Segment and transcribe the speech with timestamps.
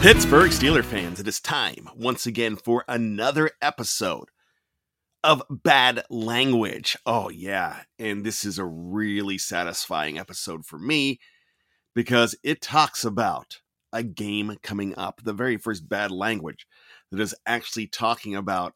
[0.00, 4.28] Pittsburgh Steeler fans, it is time once again for another episode
[5.24, 6.96] of Bad Language.
[7.04, 7.80] Oh, yeah.
[7.98, 11.18] And this is a really satisfying episode for me
[11.96, 13.58] because it talks about
[13.92, 16.68] a game coming up, the very first Bad Language
[17.10, 18.74] that is actually talking about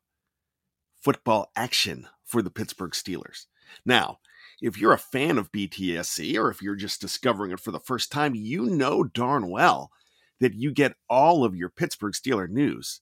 [1.00, 3.46] football action for the Pittsburgh Steelers.
[3.86, 4.18] Now,
[4.60, 8.10] if you're a fan of BTSC or if you're just discovering it for the first
[8.10, 9.92] time, you know darn well
[10.42, 13.00] that you get all of your Pittsburgh Steeler news,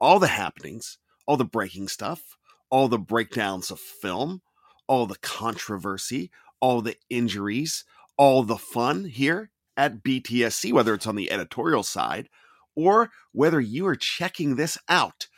[0.00, 2.36] all the happenings, all the breaking stuff,
[2.68, 4.42] all the breakdowns of film,
[4.88, 7.84] all the controversy, all the injuries,
[8.16, 12.28] all the fun here at BTSC, whether it's on the editorial side
[12.74, 15.28] or whether you are checking this out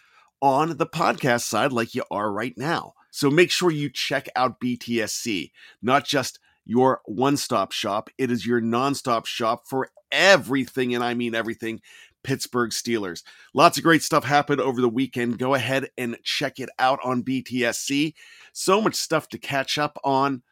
[0.40, 2.94] on the podcast side like you are right now.
[3.10, 5.50] So make sure you check out BTSC,
[5.82, 11.02] not just your one stop shop, it is your non stop shop for everything, and
[11.02, 11.80] I mean everything,
[12.22, 13.22] Pittsburgh Steelers.
[13.54, 15.38] Lots of great stuff happened over the weekend.
[15.38, 18.14] Go ahead and check it out on BTSC.
[18.52, 20.42] So much stuff to catch up on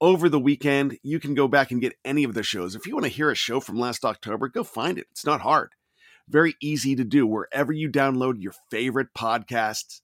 [0.00, 0.98] over the weekend.
[1.02, 2.74] You can go back and get any of the shows.
[2.74, 5.06] If you want to hear a show from last October, go find it.
[5.10, 5.72] It's not hard.
[6.28, 7.26] Very easy to do.
[7.26, 10.00] Wherever you download your favorite podcasts,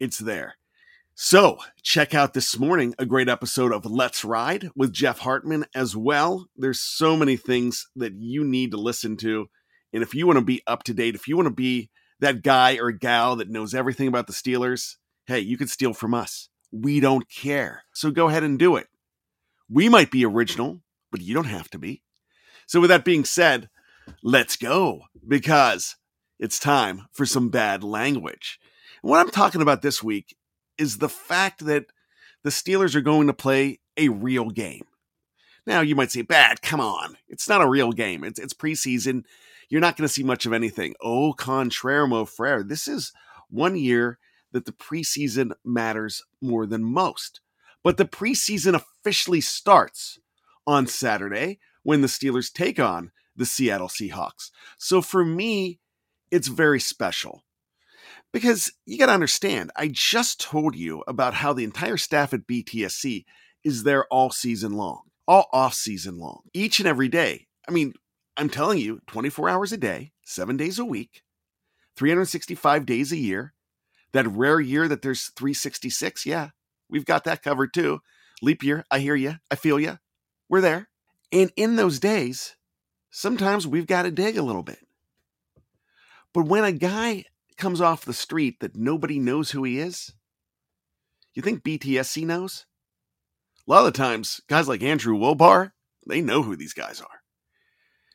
[0.00, 0.56] it's there.
[1.14, 5.94] So, check out this morning a great episode of Let's Ride with Jeff Hartman as
[5.94, 6.46] well.
[6.56, 9.50] There's so many things that you need to listen to.
[9.92, 11.90] And if you want to be up to date, if you want to be
[12.20, 14.94] that guy or gal that knows everything about the Steelers,
[15.26, 16.48] hey, you can steal from us.
[16.72, 17.82] We don't care.
[17.92, 18.86] So go ahead and do it.
[19.68, 20.80] We might be original,
[21.10, 22.02] but you don't have to be.
[22.66, 23.68] So, with that being said,
[24.22, 25.96] let's go because
[26.38, 28.58] it's time for some bad language.
[29.02, 30.34] what I'm talking about this week
[30.78, 31.86] is the fact that
[32.42, 34.84] the Steelers are going to play a real game.
[35.66, 37.16] Now you might say, "Bad, come on!
[37.28, 38.24] It's not a real game.
[38.24, 39.24] It's it's preseason.
[39.68, 42.62] You're not going to see much of anything." Oh, contraire, mon frere.
[42.62, 43.12] This is
[43.48, 44.18] one year
[44.52, 47.40] that the preseason matters more than most.
[47.82, 50.18] But the preseason officially starts
[50.66, 54.50] on Saturday when the Steelers take on the Seattle Seahawks.
[54.78, 55.80] So for me,
[56.30, 57.44] it's very special.
[58.32, 62.46] Because you got to understand, I just told you about how the entire staff at
[62.46, 63.24] BTSC
[63.62, 67.46] is there all season long, all off season long, each and every day.
[67.68, 67.92] I mean,
[68.36, 71.22] I'm telling you, 24 hours a day, seven days a week,
[71.96, 73.52] 365 days a year.
[74.12, 76.50] That rare year that there's 366, yeah,
[76.90, 78.00] we've got that covered too.
[78.42, 79.98] Leap year, I hear you, I feel you.
[80.50, 80.88] We're there.
[81.30, 82.56] And in those days,
[83.10, 84.80] sometimes we've got to dig a little bit.
[86.34, 87.24] But when a guy
[87.56, 90.12] comes off the street that nobody knows who he is,
[91.34, 92.66] you think BTSC knows?
[93.66, 95.72] A lot of times, guys like Andrew Wilbar,
[96.06, 97.22] they know who these guys are.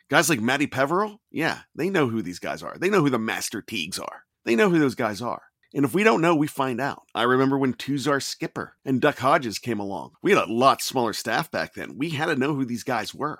[0.10, 2.78] Guys like Matty Peveril, yeah, they know who these guys are.
[2.78, 4.24] They know who the Master Teagues are.
[4.46, 5.44] They know who those guys are.
[5.74, 7.04] And if we don't know, we find out.
[7.14, 10.12] I remember when Tuzar Skipper and Duck Hodges came along.
[10.22, 11.98] We had a lot smaller staff back then.
[11.98, 13.40] We had to know who these guys were.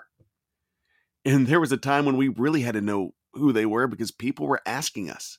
[1.24, 4.10] And there was a time when we really had to know who they were because
[4.10, 5.38] people were asking us.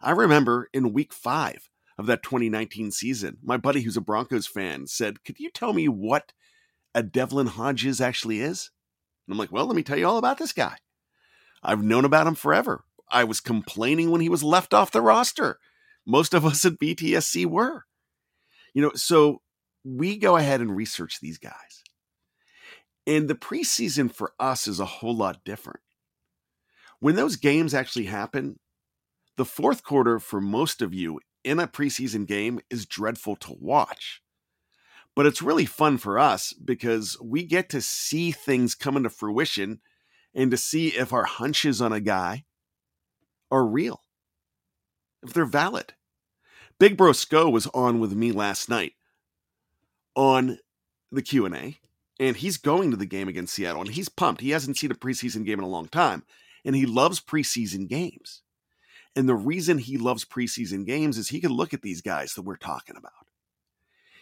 [0.00, 1.68] I remember in week five
[1.98, 5.88] of that 2019 season, my buddy who's a Broncos fan said, Could you tell me
[5.88, 6.32] what
[6.94, 8.70] a Devlin Hodges actually is?
[9.26, 10.76] And I'm like, Well, let me tell you all about this guy.
[11.62, 12.84] I've known about him forever.
[13.10, 15.58] I was complaining when he was left off the roster.
[16.06, 17.84] Most of us at BTSC were.
[18.74, 19.40] You know, so
[19.84, 21.82] we go ahead and research these guys.
[23.06, 25.80] And the preseason for us is a whole lot different.
[27.00, 28.58] When those games actually happen,
[29.36, 34.22] the fourth quarter for most of you in a preseason game is dreadful to watch.
[35.14, 39.80] But it's really fun for us because we get to see things come into fruition
[40.34, 42.44] and to see if our hunches on a guy
[43.50, 44.00] are real,
[45.22, 45.94] if they're valid.
[46.80, 48.94] Big Bro Sco was on with me last night
[50.16, 50.58] on
[51.12, 51.78] the Q&A
[52.18, 54.40] and he's going to the game against Seattle and he's pumped.
[54.40, 56.24] He hasn't seen a preseason game in a long time
[56.64, 58.42] and he loves preseason games.
[59.16, 62.42] And the reason he loves preseason games is he can look at these guys that
[62.42, 63.12] we're talking about.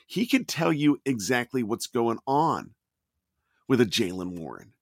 [0.06, 2.74] He can tell you exactly what's going on
[3.68, 4.74] with a Jaylen Warren.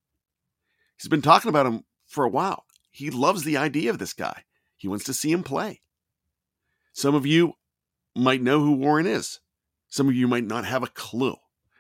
[0.97, 2.65] He's been talking about him for a while.
[2.91, 4.45] He loves the idea of this guy.
[4.77, 5.81] He wants to see him play.
[6.93, 7.55] Some of you
[8.17, 9.39] might know who Warren is.
[9.89, 11.37] Some of you might not have a clue.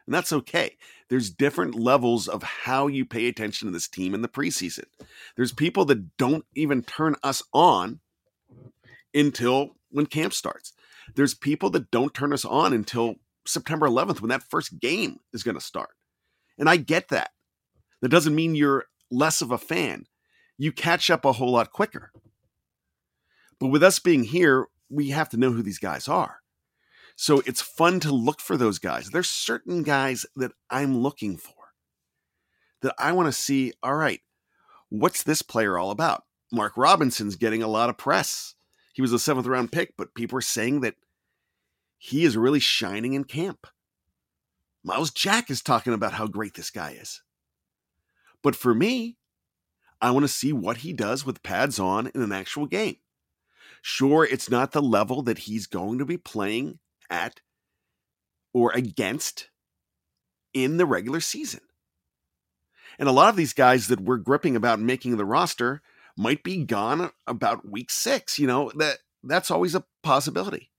[0.06, 0.76] And that's okay.
[1.08, 4.84] There's different levels of how you pay attention to this team in the preseason.
[5.36, 8.00] There's people that don't even turn us on
[9.14, 10.72] until when camp starts.
[11.14, 13.16] There's people that don't turn us on until
[13.46, 15.90] September 11th when that first game is going to start.
[16.58, 17.30] And I get that.
[18.02, 20.06] That doesn't mean you're less of a fan.
[20.56, 22.12] You catch up a whole lot quicker.
[23.58, 26.38] But with us being here, we have to know who these guys are.
[27.16, 29.10] So it's fun to look for those guys.
[29.10, 31.54] There's certain guys that I'm looking for
[32.80, 33.72] that I want to see.
[33.82, 34.20] All right,
[34.88, 36.24] what's this player all about?
[36.50, 38.54] Mark Robinson's getting a lot of press.
[39.00, 40.94] He was a seventh round pick, but people are saying that
[41.96, 43.66] he is really shining in camp.
[44.84, 47.22] Myles Jack is talking about how great this guy is.
[48.42, 49.16] But for me,
[50.02, 52.98] I want to see what he does with pads on in an actual game.
[53.80, 57.40] Sure, it's not the level that he's going to be playing at
[58.52, 59.48] or against
[60.52, 61.62] in the regular season.
[62.98, 65.80] And a lot of these guys that we're gripping about making the roster
[66.20, 68.38] might be gone about week six.
[68.38, 70.70] You know, that that's always a possibility.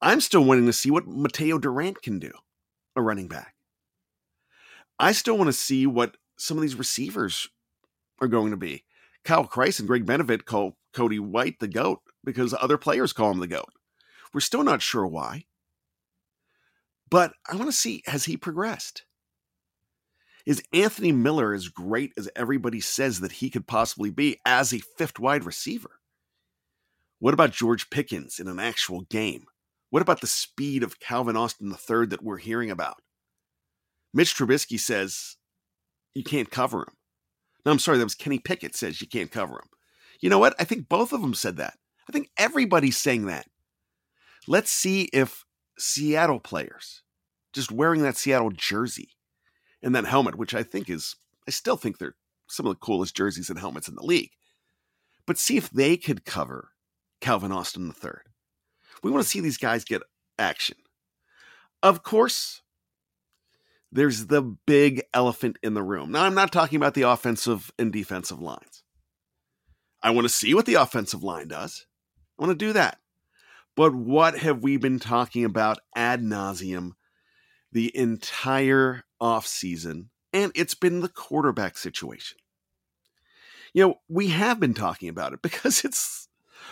[0.00, 2.32] I'm still wanting to see what Mataeo Durant can do,
[2.94, 3.54] a running back.
[4.98, 7.48] I still want to see what some of these receivers
[8.20, 8.84] are going to be.
[9.24, 13.40] Kyle Christ and Greg Benevit call Cody White the GOAT because other players call him
[13.40, 13.72] the GOAT.
[14.32, 15.44] We're still not sure why.
[17.10, 19.04] But I want to see has he progressed?
[20.48, 24.78] Is Anthony Miller as great as everybody says that he could possibly be as a
[24.78, 26.00] fifth wide receiver?
[27.18, 29.44] What about George Pickens in an actual game?
[29.90, 33.02] What about the speed of Calvin Austin III that we're hearing about?
[34.14, 35.36] Mitch Trubisky says
[36.14, 36.94] you can't cover him.
[37.66, 39.68] No, I'm sorry, that was Kenny Pickett says you can't cover him.
[40.22, 40.54] You know what?
[40.58, 41.74] I think both of them said that.
[42.08, 43.44] I think everybody's saying that.
[44.46, 45.44] Let's see if
[45.78, 47.02] Seattle players,
[47.52, 49.10] just wearing that Seattle jersey
[49.82, 51.16] and that helmet, which I think is,
[51.46, 52.16] I still think they're
[52.48, 54.30] some of the coolest jerseys and helmets in the league,
[55.26, 56.70] but see if they could cover
[57.20, 58.10] Calvin Austin III.
[59.02, 60.02] We want to see these guys get
[60.38, 60.76] action.
[61.82, 62.62] Of course,
[63.92, 66.12] there's the big elephant in the room.
[66.12, 68.82] Now, I'm not talking about the offensive and defensive lines.
[70.02, 71.86] I want to see what the offensive line does.
[72.38, 72.98] I want to do that.
[73.76, 76.92] But what have we been talking about ad nauseum
[77.72, 80.06] the entire offseason?
[80.32, 82.38] And it's been the quarterback situation.
[83.74, 86.28] You know, we have been talking about it because it's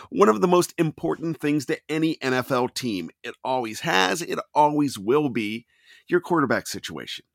[0.09, 3.09] one of the most important things to any NFL team.
[3.23, 5.65] It always has, it always will be
[6.07, 7.25] your quarterback situation.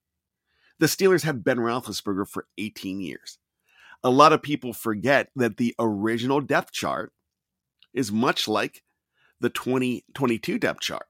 [0.78, 3.38] The Steelers had Ben Roethlisberger for 18 years.
[4.02, 7.12] A lot of people forget that the original depth chart
[7.95, 8.83] is much like
[9.40, 11.07] the 2022 depth chart.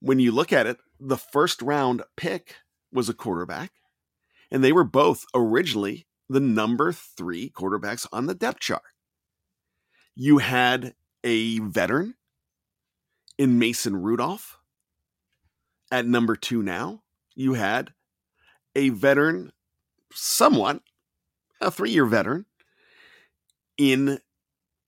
[0.00, 2.56] When you look at it, the first round pick
[2.92, 3.72] was a quarterback,
[4.50, 8.82] And they were both originally the number three quarterbacks on the depth chart.
[10.14, 12.14] You had a veteran
[13.36, 14.58] in Mason Rudolph
[15.90, 17.02] at number two now.
[17.34, 17.92] You had
[18.76, 19.52] a veteran,
[20.12, 20.82] somewhat,
[21.60, 22.46] a three year veteran
[23.76, 24.18] in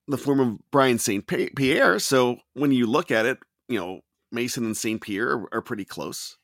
[0.08, 1.26] the form of Brian St.
[1.26, 1.98] Pierre.
[1.98, 5.00] So when you look at it, you know, Mason and St.
[5.00, 6.36] Pierre are, are pretty close.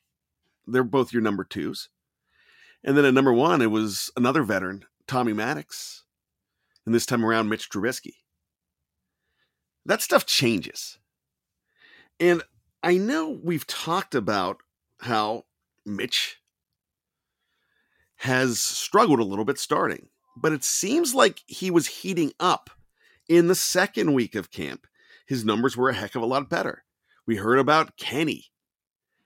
[0.65, 1.89] They're both your number twos.
[2.83, 6.03] And then at number one, it was another veteran, Tommy Maddox.
[6.85, 8.15] And this time around, Mitch Trubisky.
[9.85, 10.97] That stuff changes.
[12.19, 12.43] And
[12.81, 14.61] I know we've talked about
[14.99, 15.45] how
[15.85, 16.37] Mitch
[18.17, 22.69] has struggled a little bit starting, but it seems like he was heating up
[23.27, 24.87] in the second week of camp.
[25.25, 26.83] His numbers were a heck of a lot better.
[27.25, 28.51] We heard about Kenny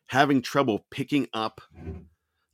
[0.07, 1.61] having trouble picking up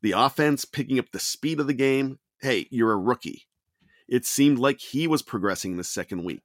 [0.01, 2.19] the offense, picking up the speed of the game.
[2.41, 3.47] Hey, you're a rookie.
[4.07, 6.41] It seemed like he was progressing the second week.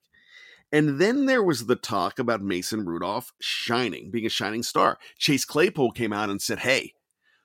[0.70, 4.98] And then there was the talk about Mason Rudolph shining, being a shining star.
[5.16, 6.92] Chase Claypool came out and said, Hey,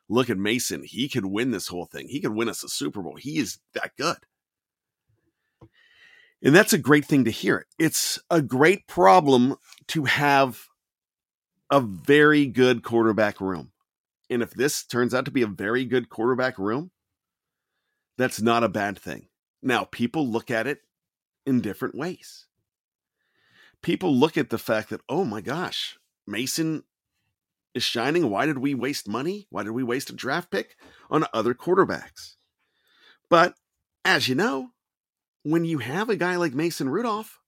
[0.10, 0.83] look at Mason.
[0.83, 2.10] He could win this whole thing.
[2.10, 3.15] He could win us a Super Bowl.
[3.15, 4.17] He is that good.
[6.43, 7.65] And that's a great thing to hear.
[7.79, 9.55] It's a great problem
[9.88, 10.67] to have
[11.74, 13.72] a very good quarterback room.
[14.30, 16.92] And if this turns out to be a very good quarterback room,
[18.15, 19.27] that's not a bad thing.
[19.63, 20.82] Now, people look at it
[21.48, 22.46] in different ways.
[23.82, 26.84] People look at the fact that, oh my gosh, Mason
[27.74, 28.30] is shining.
[28.30, 29.48] Why did we waste money?
[29.50, 30.75] Why did we waste a draft pick
[31.10, 32.36] on other quarterbacks?
[33.32, 33.56] But
[34.06, 34.70] as you know,
[35.42, 37.39] when you have a guy like Mason Rudolph,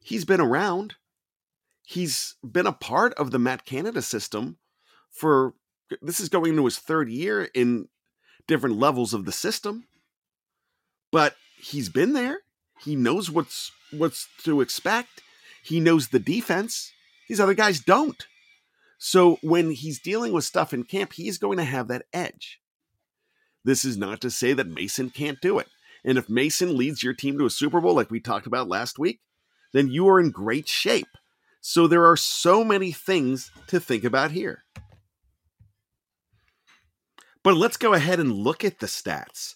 [0.00, 0.94] he's been around.
[1.84, 4.58] He's been a part of the Matt Canada system
[5.10, 5.54] for
[6.00, 7.88] this is going into his third year in
[8.46, 9.84] different levels of the system.
[11.12, 12.38] But he's been there.
[12.80, 15.22] He knows what's what's to expect.
[15.62, 16.92] He knows the defense.
[17.28, 18.26] These other guys don't.
[18.98, 22.60] So when he's dealing with stuff in camp, he's going to have that edge.
[23.64, 25.68] This is not to say that Mason can't do it.
[26.04, 28.98] And if Mason leads your team to a Super Bowl, like we talked about last
[28.98, 29.20] week,
[29.72, 31.08] then you are in great shape.
[31.66, 34.64] So there are so many things to think about here.
[37.42, 39.54] But let's go ahead and look at the stats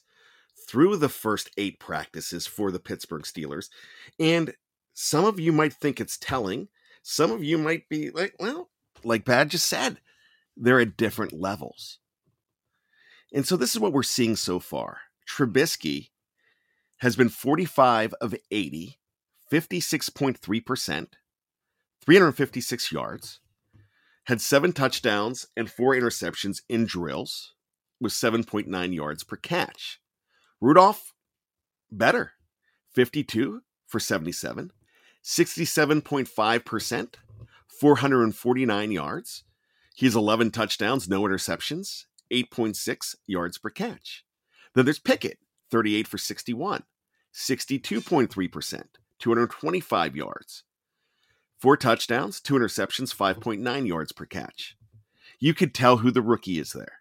[0.67, 3.69] through the first eight practices for the Pittsburgh Steelers.
[4.19, 4.55] And
[4.95, 6.69] some of you might think it's telling.
[7.03, 8.71] Some of you might be like, well,
[9.05, 10.01] like Bad just said,
[10.57, 11.99] they're at different levels.
[13.35, 15.01] And so this is what we're seeing so far.
[15.29, 16.09] Trubisky
[17.01, 18.99] has been 45 of 80,
[19.53, 21.09] 56.3%,
[22.09, 23.41] 356 yards,
[24.25, 27.53] had seven touchdowns and four interceptions in drills
[28.01, 30.01] with 7.9 yards per catch.
[30.59, 31.13] Rudolph,
[31.93, 32.33] better,
[32.95, 34.73] 52 for 77,
[35.23, 37.15] 67.5%,
[37.79, 39.45] 449 yards.
[39.95, 44.25] He has 11 touchdowns, no interceptions, 8.6 yards per catch.
[44.75, 46.85] Then there's Pickett, 38 for 61,
[47.35, 48.83] 62.3%,
[49.19, 50.65] 225 yards.
[51.59, 54.77] Four touchdowns, two interceptions, 5.9 yards per catch.
[55.41, 57.01] You could tell who the rookie is there.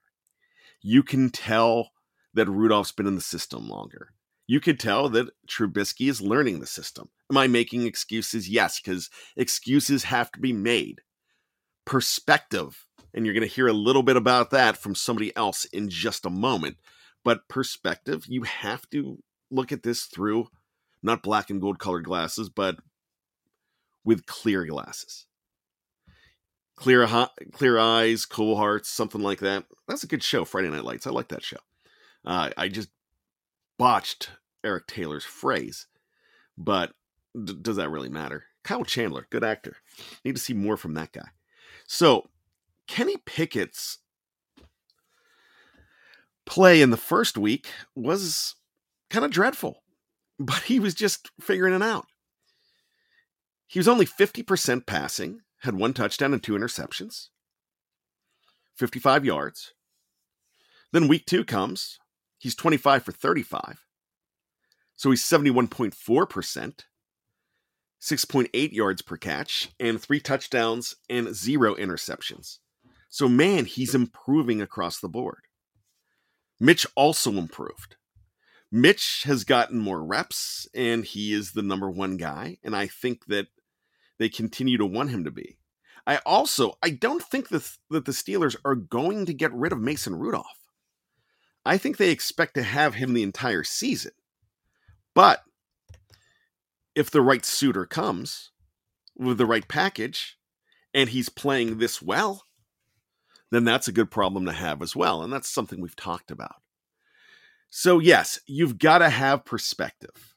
[0.81, 1.91] You can tell
[2.33, 4.13] that Rudolph's been in the system longer.
[4.47, 7.09] You could tell that Trubisky is learning the system.
[7.29, 8.49] Am I making excuses?
[8.49, 11.01] Yes, because excuses have to be made.
[11.85, 15.89] Perspective, and you're going to hear a little bit about that from somebody else in
[15.89, 16.77] just a moment.
[17.23, 19.21] But perspective, you have to
[19.51, 20.47] look at this through
[21.03, 22.77] not black and gold colored glasses, but
[24.07, 25.25] with clear glasses.
[26.77, 27.05] Clear,
[27.51, 29.65] clear eyes, cool hearts, something like that.
[29.85, 31.05] That's a good show, Friday Night Lights.
[31.05, 31.57] I like that show.
[32.23, 32.87] Uh, I just
[33.77, 34.29] botched
[34.63, 35.87] Eric Taylor's phrase,
[36.57, 36.93] but
[37.35, 38.45] d- does that really matter?
[38.63, 39.75] Kyle Chandler, good actor.
[40.23, 41.27] Need to see more from that guy.
[41.85, 42.29] So,
[42.87, 43.97] Kenny Pickett's
[46.45, 48.55] play in the first week was
[49.09, 49.83] kind of dreadful,
[50.39, 52.05] but he was just figuring it out.
[53.67, 57.27] He was only 50% passing, had one touchdown and two interceptions,
[58.75, 59.73] 55 yards.
[60.93, 61.99] Then week two comes,
[62.37, 63.85] He's 25 for 35.
[64.95, 65.93] So he's 71.4%,
[68.01, 72.59] 6.8 yards per catch, and three touchdowns and zero interceptions.
[73.09, 75.41] So, man, he's improving across the board.
[76.59, 77.95] Mitch also improved.
[78.71, 82.57] Mitch has gotten more reps, and he is the number one guy.
[82.63, 83.47] And I think that
[84.19, 85.57] they continue to want him to be.
[86.05, 89.79] I also I don't think that, that the Steelers are going to get rid of
[89.79, 90.45] Mason Rudolph.
[91.65, 94.13] I think they expect to have him the entire season.
[95.13, 95.43] But
[96.95, 98.51] if the right suitor comes
[99.17, 100.37] with the right package
[100.93, 102.43] and he's playing this well,
[103.51, 105.21] then that's a good problem to have as well.
[105.21, 106.55] And that's something we've talked about.
[107.69, 110.35] So, yes, you've got to have perspective.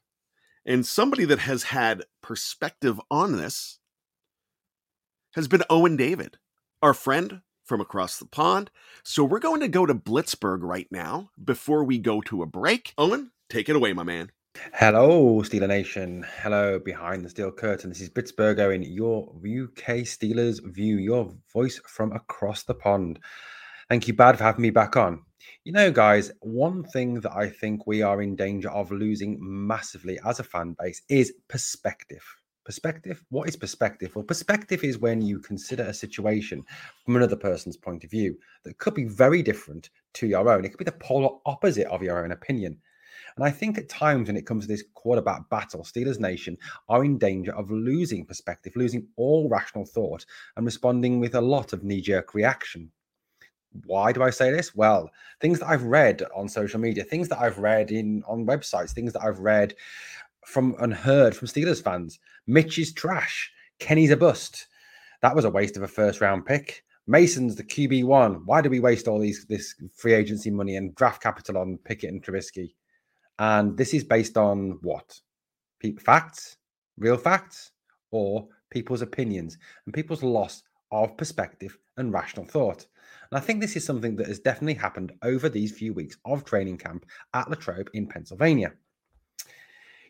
[0.64, 3.78] And somebody that has had perspective on this
[5.34, 6.38] has been Owen David,
[6.82, 8.70] our friend from across the pond.
[9.04, 12.92] So, we're going to go to Blitzburgh right now before we go to a break.
[12.98, 14.32] Owen, take it away, my man.
[14.74, 16.26] Hello, Steeler Nation.
[16.42, 17.90] Hello, behind the steel curtain.
[17.90, 23.20] This is Blitzburgh Owen, your UK Steelers view, your voice from across the pond.
[23.88, 25.22] Thank you, Bad, for having me back on.
[25.64, 30.18] You know, guys, one thing that I think we are in danger of losing massively
[30.24, 32.24] as a fan base is perspective.
[32.64, 33.24] Perspective?
[33.30, 34.14] What is perspective?
[34.14, 36.62] Well, perspective is when you consider a situation
[37.04, 40.64] from another person's point of view that could be very different to your own.
[40.64, 42.78] It could be the polar opposite of your own opinion.
[43.36, 46.56] And I think at times when it comes to this quarterback battle, Steelers Nation
[46.88, 51.72] are in danger of losing perspective, losing all rational thought, and responding with a lot
[51.72, 52.90] of knee jerk reaction.
[53.86, 54.74] Why do I say this?
[54.74, 55.10] Well,
[55.40, 59.12] things that I've read on social media, things that I've read in on websites, things
[59.12, 59.74] that I've read
[60.44, 62.18] from and heard from Steelers fans.
[62.46, 63.50] Mitch is trash.
[63.78, 64.66] Kenny's a bust.
[65.22, 66.84] That was a waste of a first round pick.
[67.06, 68.46] Mason's the QB one.
[68.46, 72.10] Why do we waste all these this free agency money and draft capital on Pickett
[72.10, 72.74] and Trubisky?
[73.38, 75.20] And this is based on what?
[75.98, 76.58] Facts,
[76.98, 77.72] real facts,
[78.10, 80.62] or people's opinions and people's loss
[80.92, 82.86] of perspective and rational thought.
[83.30, 86.44] And I think this is something that has definitely happened over these few weeks of
[86.44, 88.72] training camp at Latrobe in Pennsylvania.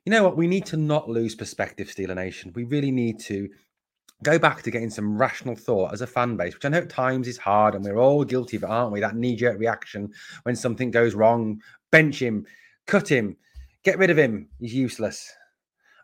[0.05, 0.37] You know what?
[0.37, 2.53] We need to not lose perspective, Steeler Nation.
[2.55, 3.51] We really need to
[4.23, 6.91] go back to getting some rational thought as a fan base, which I know at
[6.91, 9.01] times is hard and we're all guilty of it, aren't we?
[9.01, 10.13] That knee jerk reaction
[10.45, 11.61] when something goes wrong,
[11.91, 12.47] bench him,
[12.87, 13.37] cut him,
[13.83, 14.49] get rid of him.
[14.59, 15.33] He's useless.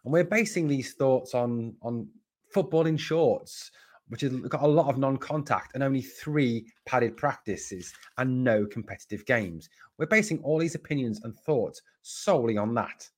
[0.04, 2.08] And we're basing these thoughts on on
[2.52, 3.70] football in shorts,
[4.08, 9.24] which has got a lot of non-contact and only three padded practices and no competitive
[9.26, 9.68] games.
[9.98, 13.08] We're basing all these opinions and thoughts solely on that.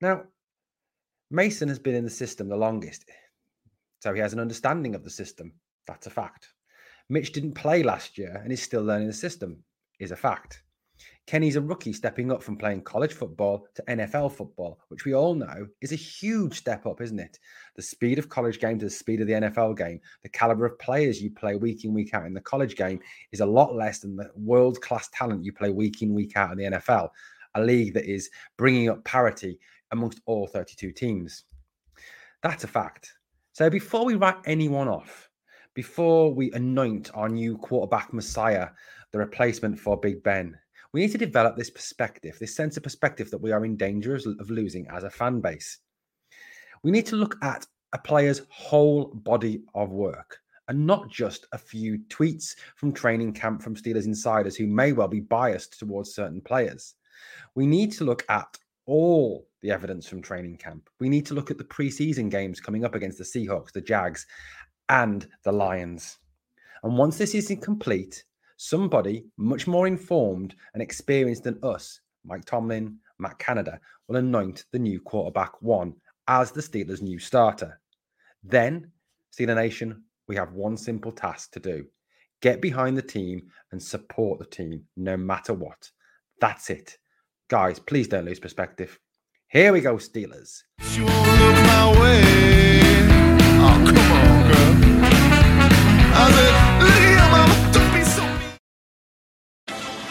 [0.00, 0.24] Now,
[1.30, 3.04] Mason has been in the system the longest,
[4.00, 5.52] so he has an understanding of the system.
[5.86, 6.48] That's a fact.
[7.08, 9.62] Mitch didn't play last year and is still learning the system,
[9.98, 10.62] is a fact.
[11.26, 15.34] Kenny's a rookie stepping up from playing college football to NFL football, which we all
[15.34, 17.38] know is a huge step up, isn't it?
[17.76, 20.78] The speed of college game to the speed of the NFL game, the caliber of
[20.78, 23.00] players you play week in, week out in the college game
[23.32, 26.52] is a lot less than the world class talent you play week in, week out
[26.52, 27.10] in the NFL,
[27.54, 29.58] a league that is bringing up parity
[29.92, 31.44] amongst all 32 teams.
[32.42, 33.12] That's a fact.
[33.52, 35.28] So before we write anyone off,
[35.74, 38.68] before we anoint our new quarterback messiah,
[39.12, 40.56] the replacement for Big Ben,
[40.92, 44.14] we need to develop this perspective, this sense of perspective that we are in danger
[44.14, 45.78] of losing as a fan base.
[46.82, 51.58] We need to look at a player's whole body of work and not just a
[51.58, 56.40] few tweets from training camp from Steelers insiders who may well be biased towards certain
[56.40, 56.94] players.
[57.54, 60.88] We need to look at all the evidence from training camp.
[61.00, 64.26] We need to look at the preseason games coming up against the Seahawks, the Jags,
[64.88, 66.18] and the Lions.
[66.82, 68.24] And once this is complete,
[68.60, 74.78] somebody much more informed and experienced than us, Mike Tomlin, Matt Canada, will anoint the
[74.78, 75.94] new quarterback one
[76.28, 77.80] as the Steelers' new starter.
[78.44, 78.90] Then,
[79.32, 81.86] Steeler Nation, we have one simple task to do
[82.42, 83.42] get behind the team
[83.72, 85.90] and support the team no matter what.
[86.40, 86.98] That's it.
[87.48, 88.98] Guys, please don't lose perspective.
[89.48, 90.62] Here we go, Steelers.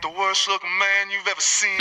[0.00, 1.78] ain't the worst looking man you've ever seen.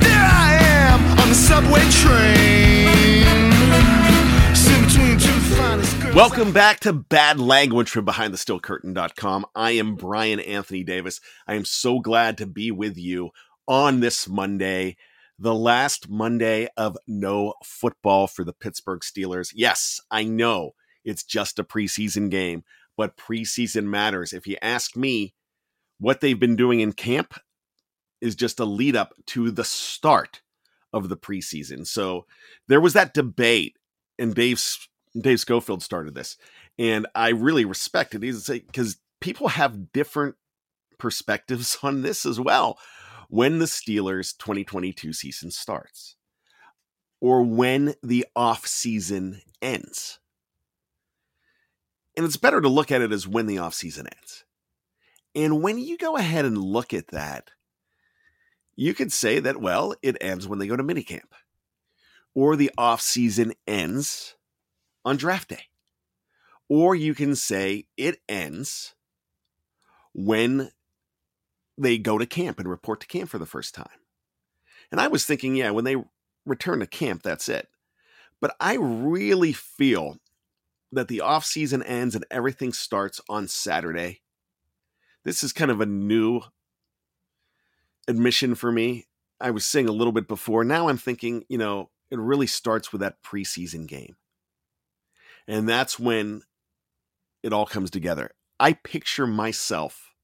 [0.00, 3.14] there I am on the subway train.
[6.14, 9.46] Welcome back to Bad Language from BehindTheSteelCurtain.com.
[9.54, 11.20] I am Bryan Anthony Davis.
[11.46, 13.30] I am so glad to be with you
[13.66, 14.96] on this Monday,
[15.38, 19.50] the last Monday of no football for the Pittsburgh Steelers.
[19.54, 20.74] Yes, I know
[21.04, 22.64] it's just a preseason game,
[22.96, 24.32] but preseason matters.
[24.32, 25.34] If you ask me,
[25.98, 27.34] what they've been doing in camp
[28.20, 30.42] is just a lead up to the start
[30.92, 31.86] of the preseason.
[31.86, 32.26] So
[32.68, 33.76] there was that debate,
[34.18, 34.62] and Dave
[35.20, 36.36] Dave Schofield started this,
[36.78, 38.20] and I really respect it.
[38.20, 40.36] Because people have different
[40.98, 42.78] perspectives on this as well.
[43.28, 46.16] When the Steelers 2022 season starts,
[47.20, 50.18] or when the off season ends.
[52.16, 54.44] And it's better to look at it as when the off season ends.
[55.34, 57.50] And when you go ahead and look at that,
[58.76, 61.32] you could say that, well, it ends when they go to minicamp,
[62.34, 64.36] or the off season ends
[65.04, 65.64] on draft day.
[66.68, 68.94] Or you can say it ends
[70.12, 70.70] when
[71.76, 73.86] they go to camp and report to camp for the first time.
[74.90, 75.96] And I was thinking, yeah, when they
[76.46, 77.68] return to camp, that's it.
[78.40, 80.18] But I really feel
[80.94, 84.22] that the off season ends and everything starts on Saturday.
[85.24, 86.42] This is kind of a new
[88.06, 89.06] admission for me.
[89.40, 90.64] I was saying a little bit before.
[90.64, 94.16] Now I'm thinking, you know, it really starts with that preseason game.
[95.46, 96.42] And that's when
[97.42, 98.30] it all comes together.
[98.58, 100.14] I picture myself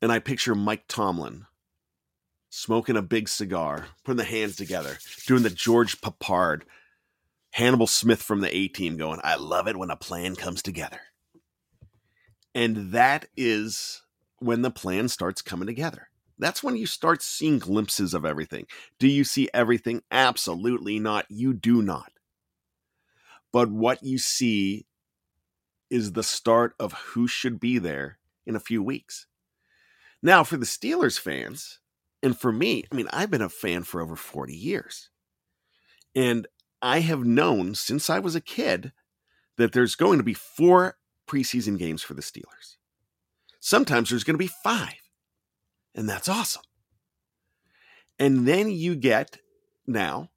[0.00, 1.46] and I picture Mike Tomlin
[2.48, 6.62] smoking a big cigar, putting the hands together, doing the George Peppard,
[7.56, 11.00] Hannibal Smith from the A team going, I love it when a plan comes together.
[12.54, 14.02] And that is
[14.40, 16.10] when the plan starts coming together.
[16.38, 18.66] That's when you start seeing glimpses of everything.
[18.98, 20.02] Do you see everything?
[20.10, 21.24] Absolutely not.
[21.30, 22.12] You do not.
[23.54, 24.84] But what you see
[25.88, 29.28] is the start of who should be there in a few weeks.
[30.22, 31.78] Now, for the Steelers fans,
[32.22, 35.08] and for me, I mean, I've been a fan for over 40 years.
[36.14, 36.46] And
[36.82, 38.92] I have known since I was a kid
[39.56, 42.76] that there's going to be four preseason games for the Steelers.
[43.60, 45.00] Sometimes there's going to be five,
[45.94, 46.62] and that's awesome.
[48.18, 49.38] And then you get
[49.86, 50.30] now,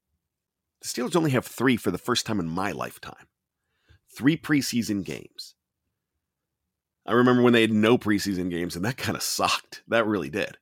[0.81, 3.27] the Steelers only have three for the first time in my lifetime
[4.11, 5.55] three preseason games.
[7.05, 9.81] I remember when they had no preseason games, and that kind of sucked.
[9.87, 10.57] That really did.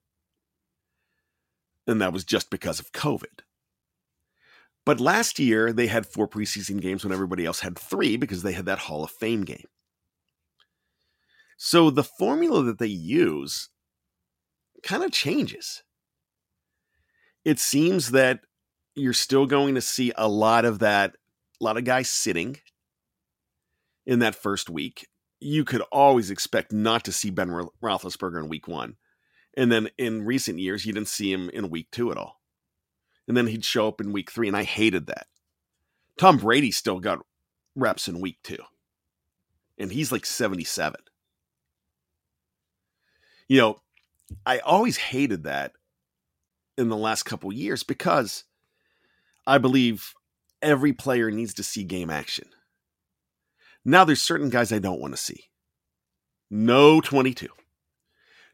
[1.87, 3.41] And that was just because of COVID.
[4.87, 8.53] But last year, they had four preseason games when everybody else had three because they
[8.53, 9.65] had that Hall of Fame game.
[11.57, 13.67] So the formula that they use
[14.83, 15.83] kind of changes.
[17.43, 18.39] It seems that
[18.95, 21.17] you're still going to see a lot of that,
[21.59, 22.55] a lot of guys sitting
[24.05, 25.05] in that first week.
[25.41, 27.49] You could always expect not to see Ben
[27.83, 28.95] Roethlisberger in week one.
[29.57, 32.36] And then in recent years, you didn't see him in week two at all.
[33.27, 35.27] And then he'd show up in week three, and I hated that.
[36.17, 37.19] Tom Brady still got
[37.75, 38.63] reps in week two,
[39.77, 41.01] and he's like 77
[43.47, 43.77] you know,
[44.45, 45.73] I always hated that
[46.77, 48.43] in the last couple years because
[49.45, 50.13] I believe
[50.61, 52.49] every player needs to see game action.
[53.85, 55.45] Now there's certain guys I don't want to see.
[56.49, 57.47] No 22.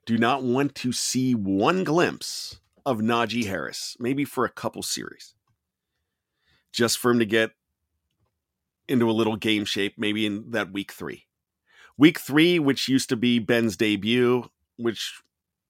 [0.05, 5.33] Do not want to see one glimpse of Najee Harris, maybe for a couple series.
[6.71, 7.51] Just for him to get
[8.87, 11.25] into a little game shape, maybe in that week three.
[11.97, 15.21] Week three, which used to be Ben's debut, which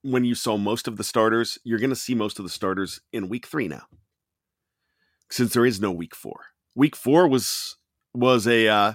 [0.02, 3.02] when you saw most of the starters, you're going to see most of the starters
[3.12, 3.84] in week three now,
[5.30, 6.40] since there is no week four.
[6.76, 7.78] Week four was
[8.14, 8.94] was a uh,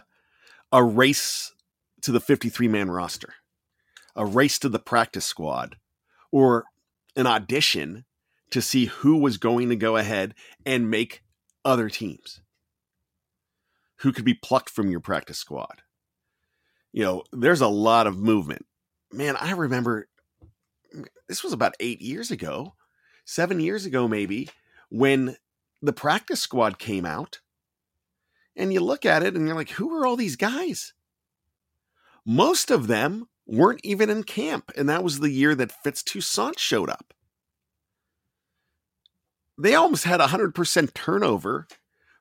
[0.72, 1.52] a race
[2.02, 3.34] to the 53 man roster,
[4.16, 5.76] a race to the practice squad,
[6.30, 6.64] or
[7.16, 8.04] an audition
[8.50, 10.34] to see who was going to go ahead
[10.64, 11.22] and make
[11.64, 12.40] other teams,
[13.98, 15.82] who could be plucked from your practice squad.
[16.92, 18.64] You know, there's a lot of movement
[19.12, 20.08] man, I remember
[21.28, 22.74] this was about eight years ago,
[23.24, 24.48] seven years ago, maybe,
[24.88, 25.36] when
[25.82, 27.40] the practice squad came out.
[28.56, 30.92] And you look at it and you're like, who are all these guys?
[32.26, 34.72] Most of them weren't even in camp.
[34.76, 37.14] And that was the year that Fitz Toussaint showed up.
[39.58, 41.66] They almost had 100% turnover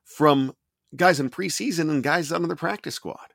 [0.04, 0.54] from
[0.96, 3.28] guys in preseason and guys out on the practice squad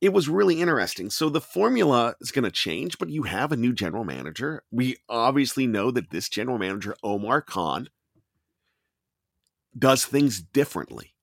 [0.00, 1.10] it was really interesting.
[1.10, 4.62] So the formula is going to change, but you have a new general manager.
[4.70, 7.88] We obviously know that this general manager, Omar Khan,
[9.78, 11.14] does things differently.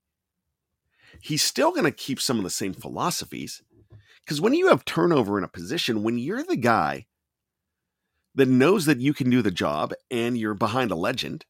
[1.21, 3.61] He's still going to keep some of the same philosophies
[4.25, 7.05] because when you have turnover in a position, when you're the guy
[8.35, 11.45] that knows that you can do the job and you're behind a legend,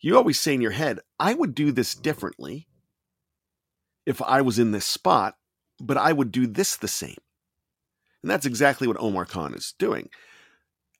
[0.00, 2.68] you always say in your head, I would do this differently
[4.06, 5.34] if I was in this spot,
[5.78, 7.18] but I would do this the same.
[8.22, 10.08] And that's exactly what Omar Khan is doing.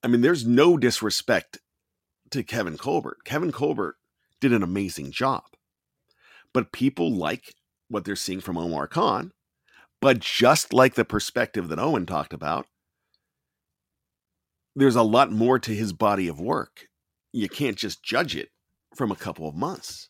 [0.02, 1.58] I mean, there's no disrespect
[2.30, 3.18] to Kevin Colbert.
[3.24, 3.96] Kevin Colbert
[4.40, 5.44] did an amazing job.
[6.52, 7.54] But people like
[7.88, 9.32] what they're seeing from Omar Khan.
[10.00, 12.66] But just like the perspective that Owen talked about,
[14.80, 16.88] there's a lot more to his body of work.
[17.32, 18.48] You can't just judge it
[18.94, 20.08] from a couple of months.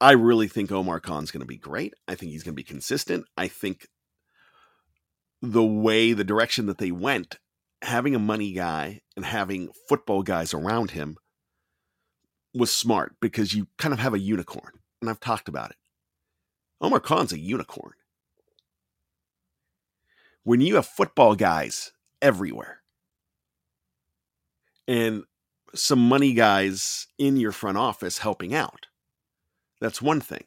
[0.00, 1.92] I really think Omar Khan's going to be great.
[2.08, 3.26] I think he's going to be consistent.
[3.36, 3.88] I think
[5.42, 7.38] the way, the direction that they went,
[7.82, 11.18] having a money guy and having football guys around him
[12.54, 14.72] was smart because you kind of have a unicorn.
[15.02, 15.76] And I've talked about it.
[16.80, 17.92] Omar Khan's a unicorn.
[20.44, 22.81] When you have football guys everywhere
[24.86, 25.24] and
[25.74, 28.86] some money guys in your front office helping out,
[29.80, 30.44] that's one thing.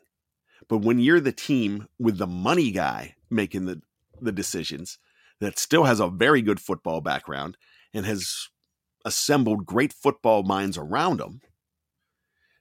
[0.68, 3.82] But when you're the team with the money guy making the,
[4.22, 4.98] the decisions
[5.40, 7.58] that still has a very good football background
[7.94, 8.48] and has
[9.04, 11.42] assembled great football minds around him,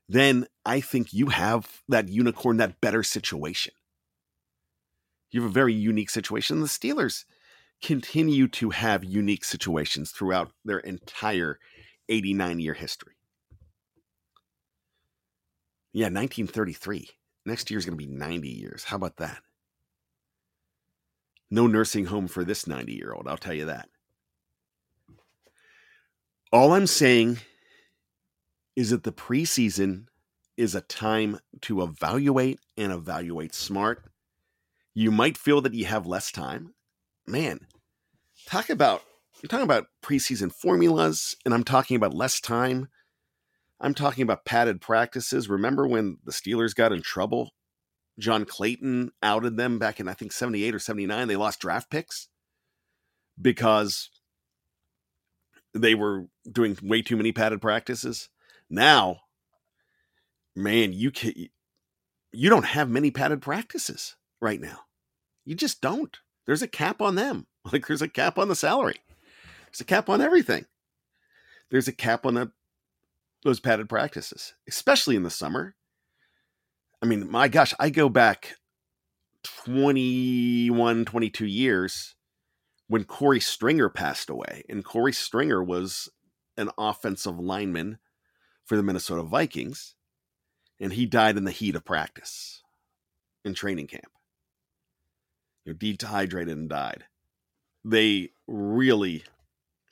[0.09, 3.73] then I think you have that unicorn, that better situation.
[5.31, 6.61] You have a very unique situation.
[6.61, 7.25] The Steelers
[7.83, 11.59] continue to have unique situations throughout their entire
[12.09, 13.15] 89 year history.
[15.93, 17.09] Yeah, 1933.
[17.47, 18.85] Next year is going to be 90 years.
[18.85, 19.39] How about that?
[21.51, 23.89] No nursing home for this 90 year old, I'll tell you that.
[26.53, 27.39] All I'm saying
[28.77, 30.07] is that the preseason
[30.57, 34.05] is a time to evaluate and evaluate smart.
[34.95, 36.75] You might feel that you have less time.
[37.27, 37.61] Man,
[38.47, 39.03] talk about
[39.43, 42.89] you're talking about preseason formulas, and I'm talking about less time.
[43.81, 45.49] I'm talking about padded practices.
[45.49, 47.51] Remember when the Steelers got in trouble?
[48.19, 51.29] John Clayton outed them back in I think 78 or 79.
[51.29, 52.29] They lost draft picks
[53.41, 54.11] because
[55.73, 58.29] they were doing way too many padded practices.
[58.71, 59.21] Now
[60.57, 61.33] man, you can
[62.33, 64.81] you don't have many padded practices right now.
[65.45, 66.19] You just don't.
[66.47, 67.47] There's a cap on them.
[67.73, 69.01] Like there's a cap on the salary.
[69.65, 70.67] There's a cap on everything.
[71.71, 72.53] There's a cap on the
[73.43, 75.75] those padded practices, especially in the summer.
[77.01, 78.57] I mean, my gosh, I go back
[79.45, 82.15] 21, 22 years
[82.89, 84.63] when Korey Stringer passed away.
[84.69, 86.11] And Korey Stringer was
[86.59, 87.99] an offensive lineman
[88.67, 89.95] for the Minnesota Vikings
[90.81, 92.63] and he died in the heat of practice
[93.45, 94.14] in training camp.
[95.67, 97.05] Dehydrated and died.
[97.85, 99.25] They really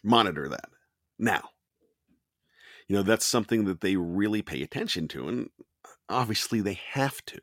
[0.03, 0.71] monitor that.
[1.19, 1.51] Now,
[2.89, 5.51] you know, that's something that they really pay attention to, and
[6.09, 7.41] obviously they have to.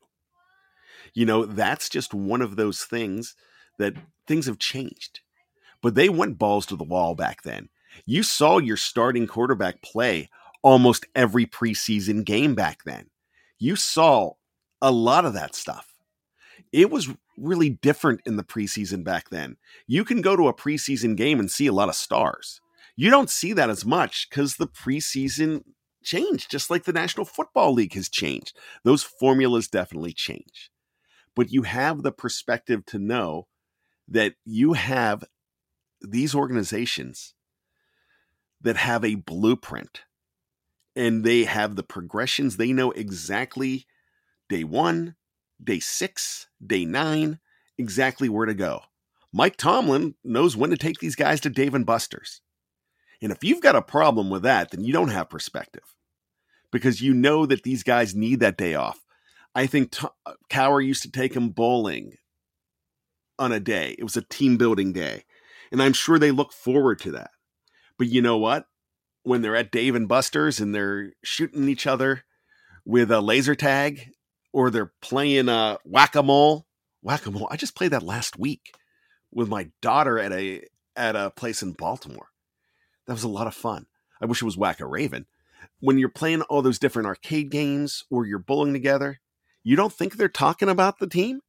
[1.14, 3.36] You know, that's just one of those things
[3.78, 3.94] that
[4.28, 5.22] things have changed.
[5.82, 7.70] But they went balls to the wall back then.
[8.06, 10.30] You saw your starting quarterback play
[10.62, 13.10] almost every preseason game back then
[13.60, 14.32] you saw
[14.82, 15.94] a lot of that stuff.
[16.72, 19.58] It was really different in the preseason back then.
[19.88, 22.62] You can go to a preseason game and see a lot of stars.
[22.96, 25.64] You don't see that as much because the preseason
[26.04, 28.58] changed, just like the National Football League has changed.
[28.84, 30.72] Those formulas definitely change.
[31.36, 33.48] But you have the perspective to know
[34.08, 35.24] that you have
[36.02, 37.34] these organizations
[38.62, 40.02] that have a blueprint
[40.96, 42.58] and they have the progressions.
[42.58, 43.86] They know exactly
[44.50, 45.16] day one,
[45.64, 47.40] day six, day nine,
[47.78, 48.82] exactly where to go.
[49.32, 52.42] Mike Tomlin knows when to take these guys to Dave and Buster's.
[53.22, 55.96] And if you've got a problem with that, then you don't have perspective
[56.72, 59.06] because you know that these guys need that day off.
[59.54, 62.14] I think T- uh, Cowher used to take them bowling
[63.38, 63.96] on a day.
[63.98, 65.26] It was a team building day.
[65.72, 67.32] And I'm sure they look forward to that.
[67.98, 68.66] But you know what?
[69.24, 72.24] when they're at Dave and Buster's and they're shooting each other
[72.86, 74.10] with a laser tag
[74.54, 76.66] or they're playing uh, whack a mole.
[77.02, 77.48] Whack a mole.
[77.50, 78.74] I just played that last week
[79.32, 82.30] with my daughter at a at a place in Baltimore.
[83.08, 83.86] That was a lot of fun.
[84.22, 85.26] I wish it was Whack a Raven.
[85.80, 89.20] When you're playing all those different arcade games or you're bowling together,
[89.64, 91.40] you don't think they're talking about the team?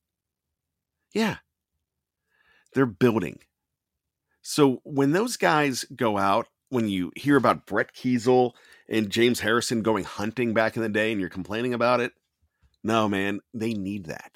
[1.13, 1.39] Yeah.
[2.75, 3.41] They're building.
[4.43, 8.53] So when those guys go out when you hear about Brett Keisel
[8.89, 12.13] and James Harrison going hunting back in the day and you're complaining about it.
[12.83, 14.33] No, man, they need that.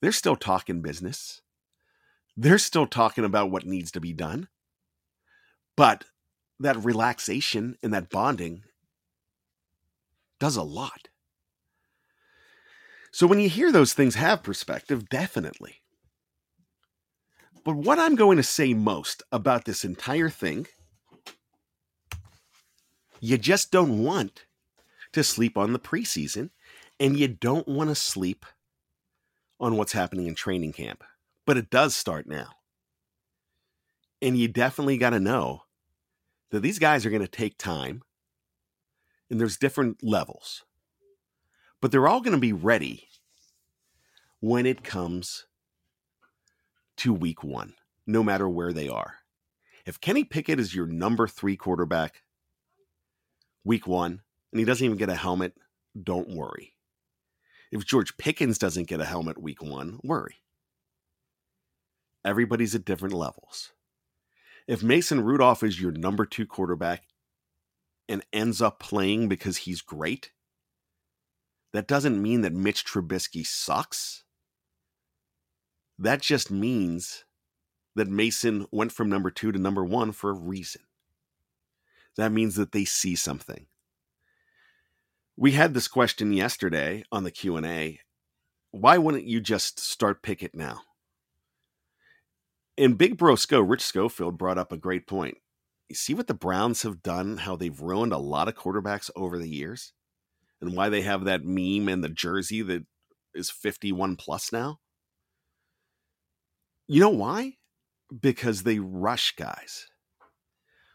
[0.00, 1.42] They're still talking business.
[2.36, 4.48] They're still talking about what needs to be done.
[5.76, 6.04] But
[6.58, 8.64] that relaxation and that bonding
[10.40, 11.08] does a lot.
[13.12, 15.82] So when you hear those things have perspective, definitely.
[17.64, 20.66] But what I'm going to say most about this entire thing,
[23.20, 24.46] you just don't want
[25.12, 26.50] to sleep on the preseason
[27.02, 28.46] and you don't want to sleep
[29.58, 31.02] on what's happening in training camp.
[31.44, 32.50] But it does start now.
[34.22, 35.64] And you definitely got to know
[36.52, 38.02] that these guys are going to take time
[39.28, 40.62] and there's different levels.
[41.80, 43.08] But they're all going to be ready
[44.38, 45.46] when it comes
[46.98, 47.74] to week one,
[48.06, 49.14] no matter where they are.
[49.84, 52.22] If Kenny Pickett is your number three quarterback
[53.64, 54.20] week one
[54.52, 55.54] and he doesn't even get a helmet,
[56.00, 56.71] don't worry.
[57.72, 60.42] If George Pickens doesn't get a helmet week one, worry.
[62.22, 63.72] Everybody's at different levels.
[64.68, 67.04] If Mason Rudolph is your number two quarterback
[68.10, 70.32] and ends up playing because he's great,
[71.72, 74.24] that doesn't mean that Mitch Trubisky sucks.
[75.98, 77.24] That just means
[77.94, 80.82] that Mason went from number two to number one for a reason.
[82.18, 83.66] That means that they see something.
[85.42, 87.98] We had this question yesterday on the Q&A.
[88.70, 90.82] Why wouldn't you just start Pickett now?
[92.78, 95.38] And Big Bro Sco, Rich Schofield brought up a great point.
[95.88, 99.36] You see what the Browns have done, how they've ruined a lot of quarterbacks over
[99.36, 99.92] the years,
[100.60, 102.86] and why they have that meme and the jersey that
[103.34, 104.78] is 51 plus now?
[106.86, 107.54] You know why?
[108.16, 109.88] Because they rush guys.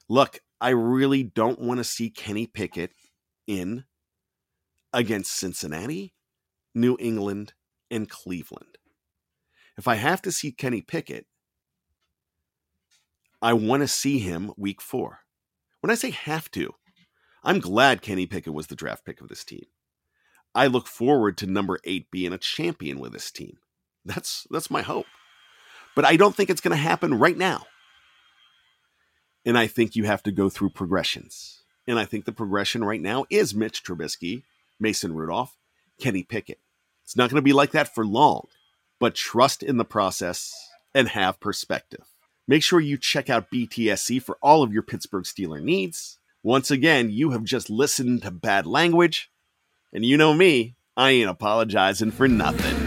[0.08, 2.92] Look, I really don't want to see Kenny Pickett
[3.46, 3.84] in
[4.98, 6.12] against Cincinnati,
[6.74, 7.54] New England,
[7.92, 8.80] and Cleveland.
[9.78, 11.28] If I have to see Kenny Pickett,
[13.40, 15.20] I want to see him week four.
[15.82, 16.74] When I say have to,
[17.44, 19.66] I'm glad Kenny Pickett was the draft pick of this team.
[20.56, 23.58] I look forward to number eight being a champion with this team.
[24.04, 25.06] That's that's my hope.
[25.96, 27.68] But I don't think it's going to happen right now.
[29.46, 31.62] And I think you have to go through progressions.
[31.86, 34.44] And I think the progression right now is Mitch Trubisky
[34.80, 35.58] Mason Rudolph,
[36.00, 36.60] Kenny Pickett.
[37.04, 38.48] It's not going to be like that for long,
[39.00, 40.54] but trust in the process
[40.94, 42.06] and have perspective.
[42.48, 46.18] Make sure you check out BTSC for all of your Pittsburgh Steeler needs.
[46.44, 49.30] Once again, you have just listened to bad language,
[49.92, 52.87] and you know me, I ain't apologizing for nothing.